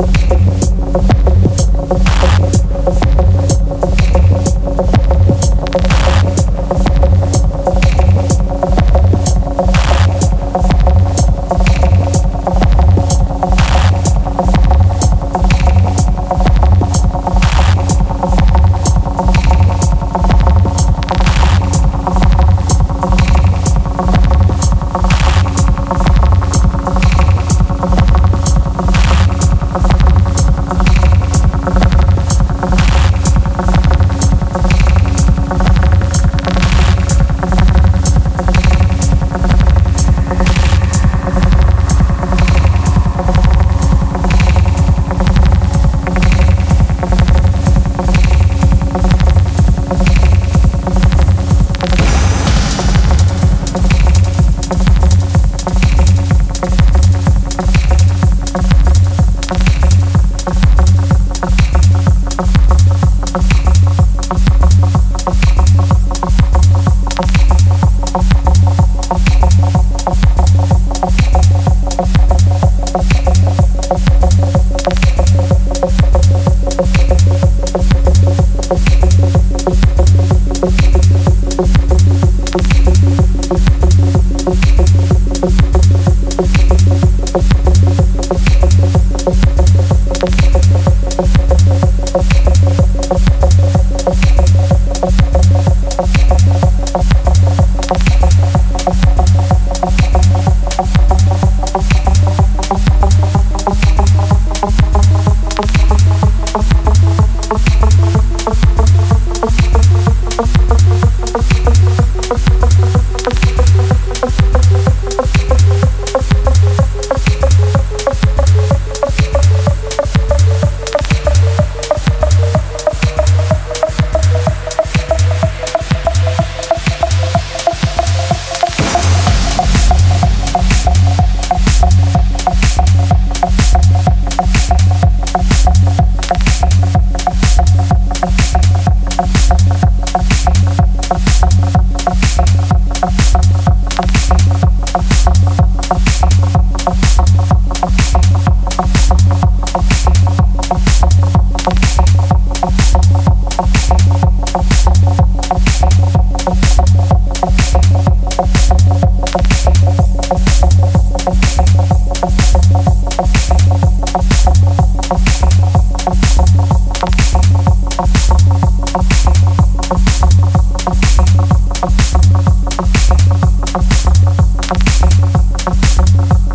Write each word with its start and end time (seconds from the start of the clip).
Okay. 0.00 0.40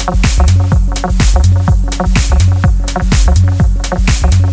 Thank 0.07 0.19
you. 4.39 4.44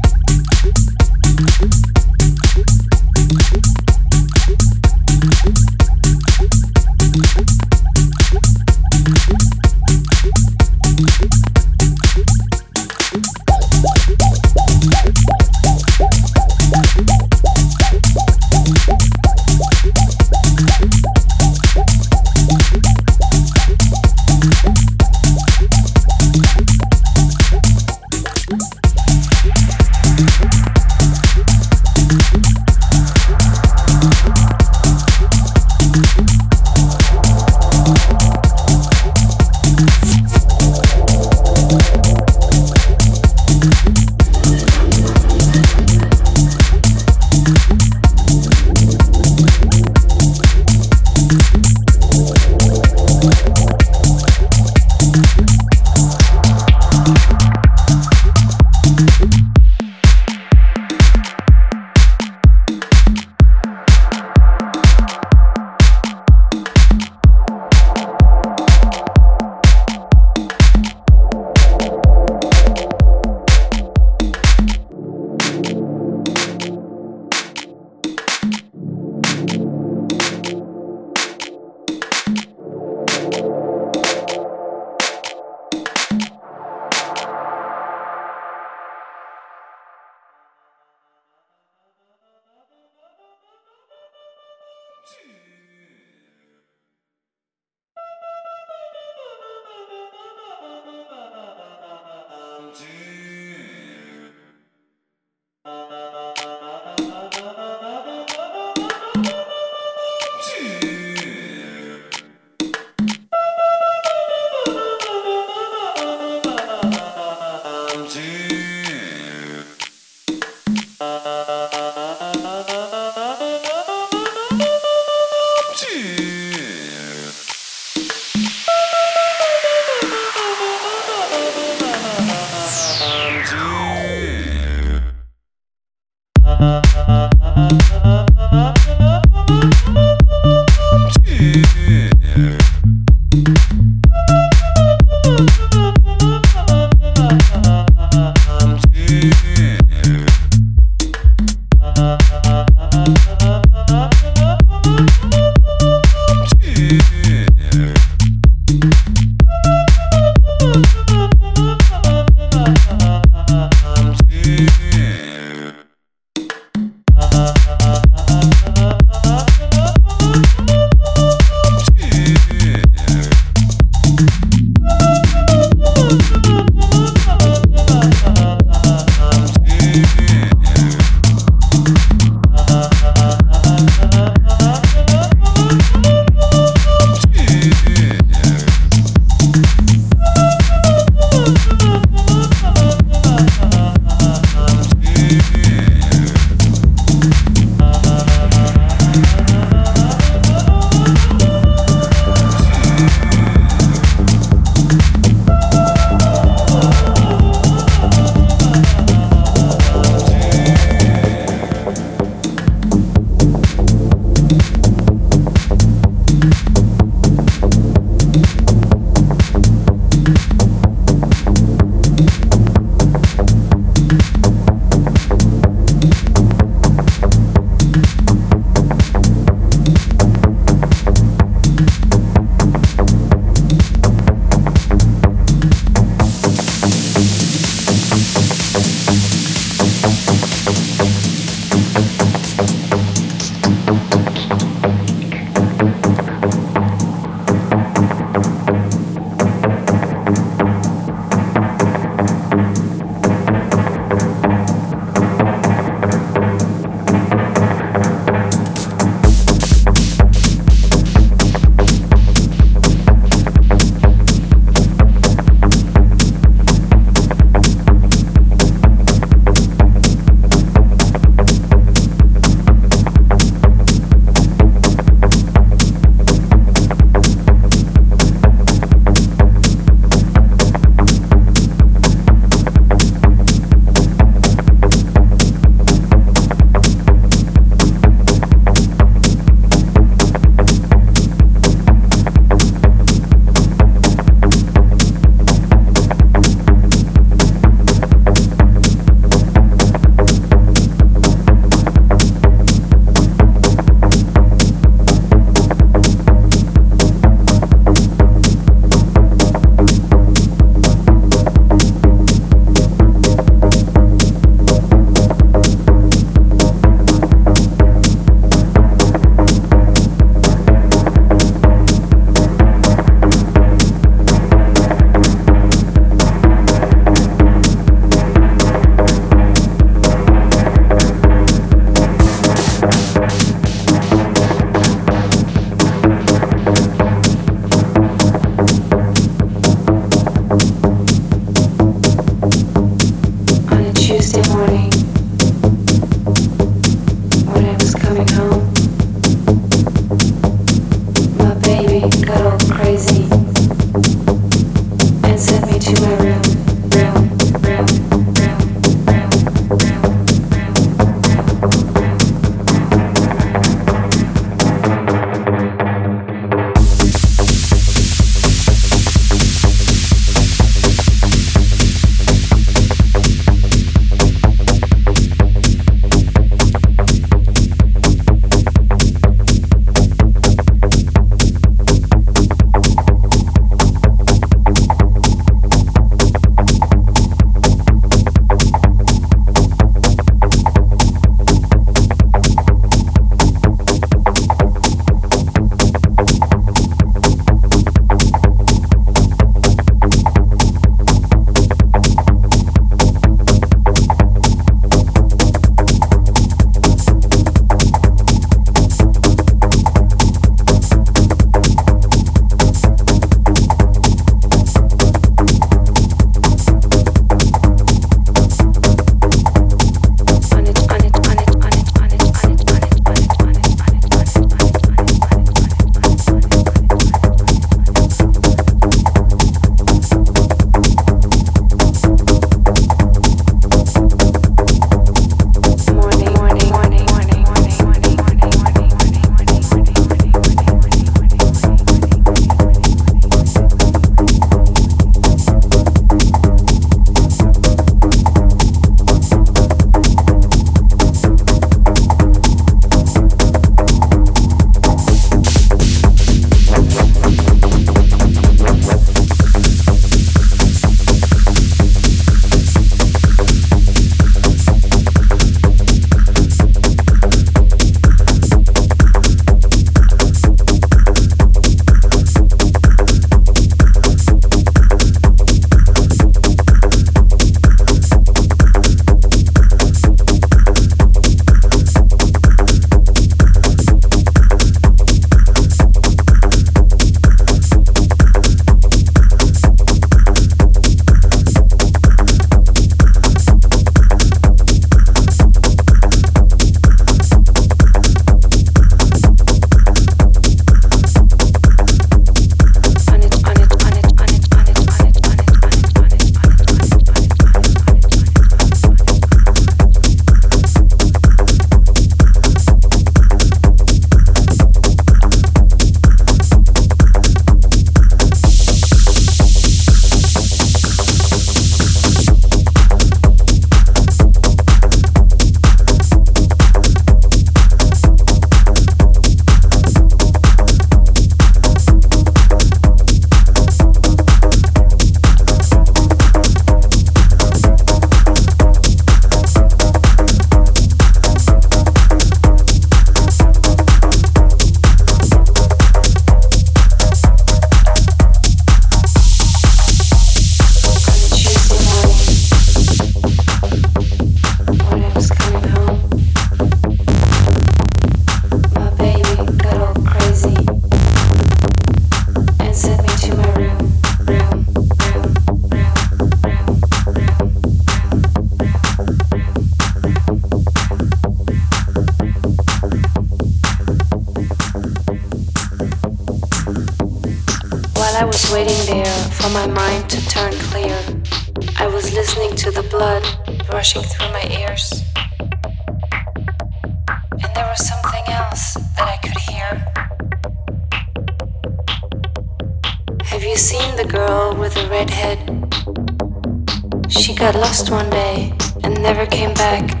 Lost 597.74 597.90
one 597.90 598.08
day 598.08 598.52
and 598.84 599.02
never 599.02 599.26
came 599.26 599.52
back. 599.54 600.00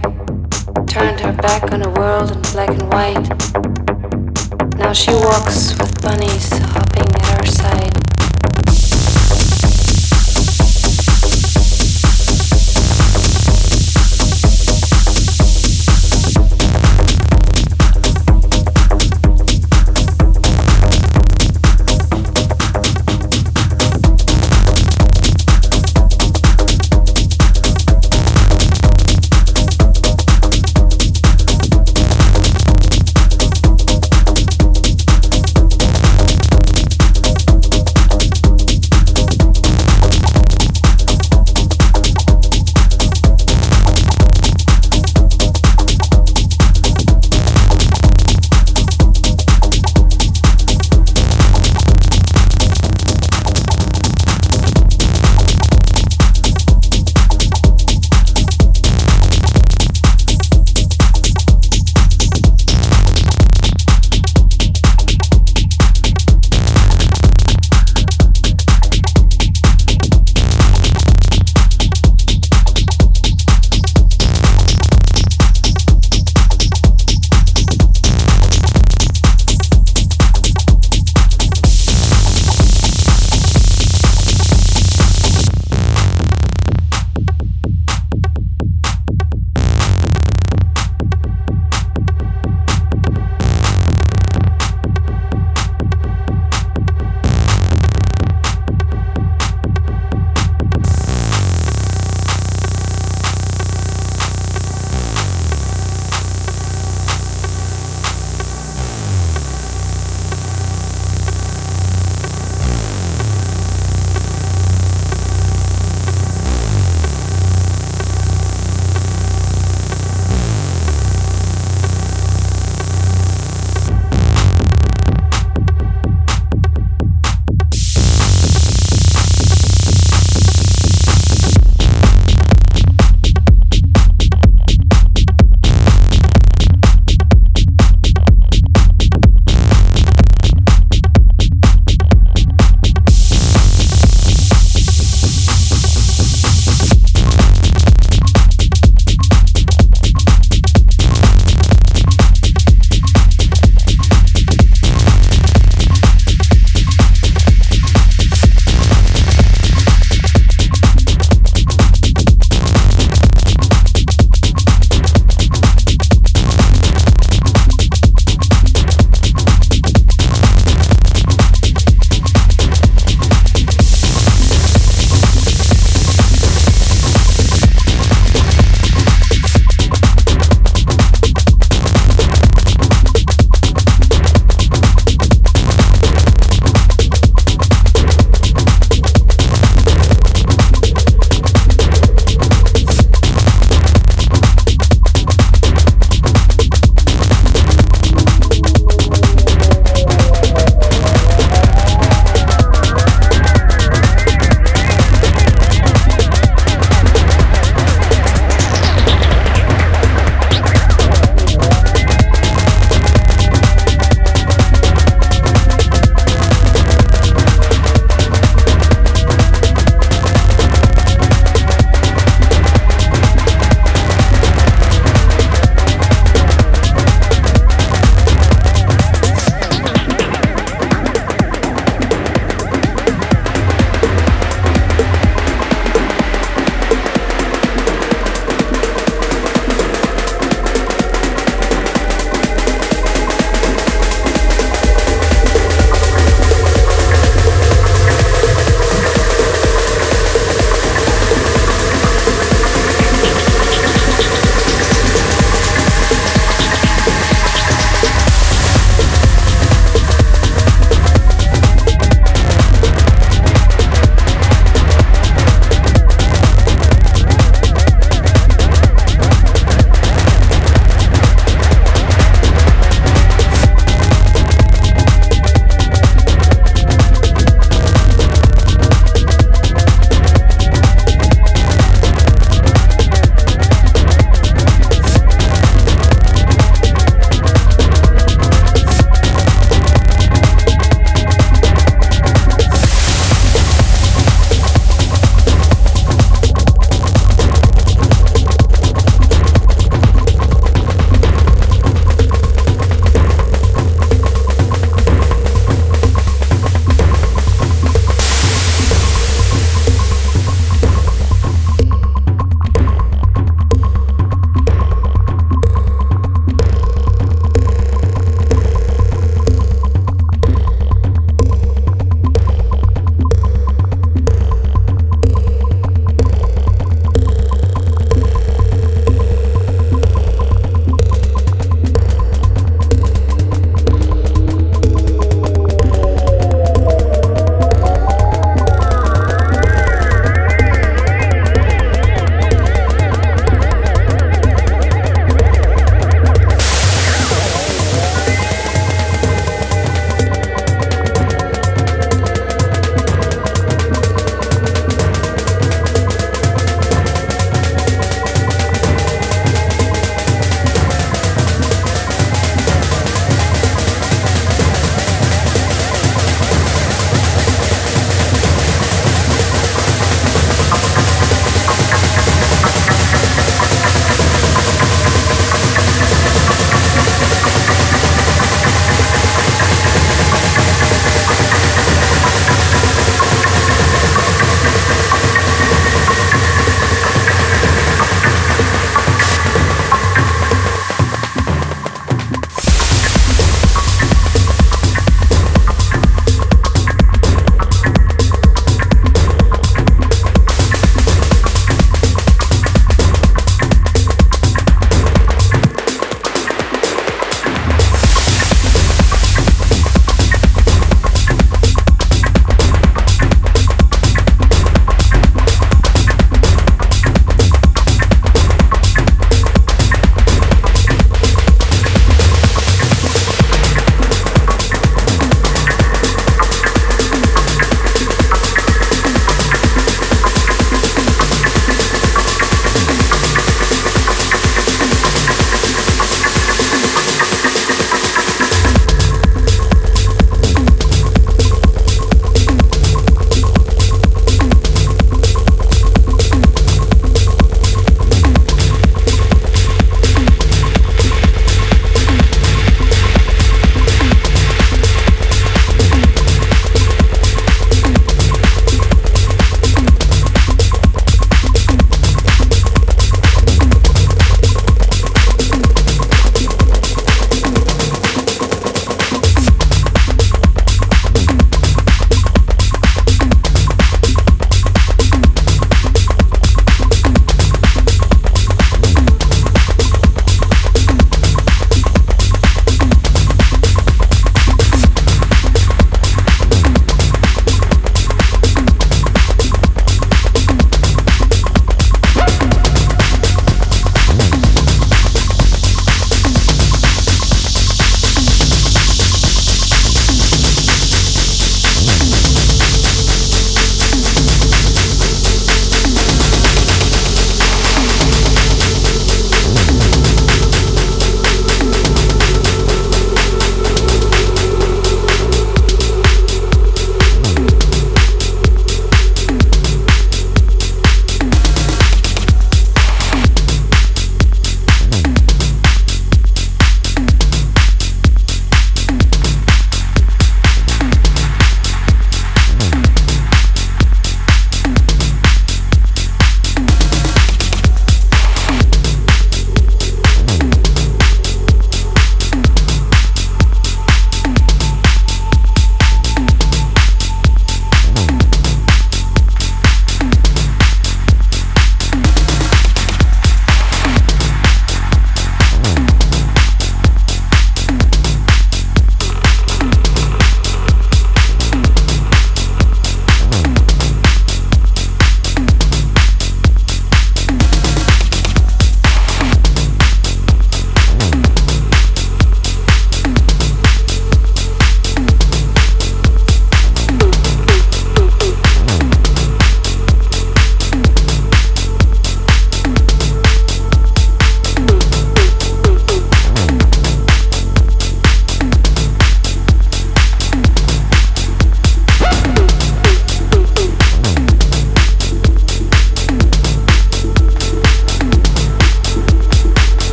Turned 0.86 1.18
her 1.18 1.32
back 1.32 1.72
on 1.72 1.82
a 1.82 1.90
world 1.90 2.30
in 2.30 2.40
black 2.52 2.68
and 2.68 2.88
white. 2.92 4.78
Now 4.78 4.92
she 4.92 5.10
walks 5.10 5.76
with 5.76 6.00
bunnies 6.00 6.63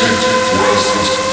magic 0.00 0.42
wasn't 0.60 1.27